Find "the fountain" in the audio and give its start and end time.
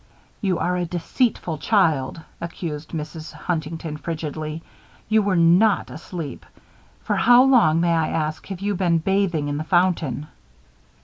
9.57-10.25